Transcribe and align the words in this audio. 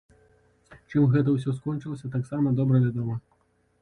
Чым 0.89 1.03
гэта 1.15 1.35
ўсё 1.35 1.53
скончылася, 1.57 2.13
таксама 2.17 2.55
добра 2.61 2.85
вядома. 2.87 3.15